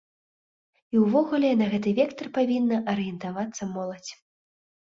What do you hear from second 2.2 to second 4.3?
павінна арыентавацца моладзь.